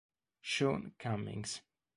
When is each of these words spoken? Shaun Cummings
Shaun 0.41 0.95
Cummings 0.97 1.61